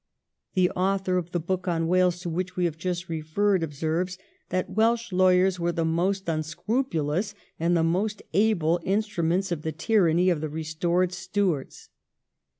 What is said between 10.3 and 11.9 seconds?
of the restored Stuarts.'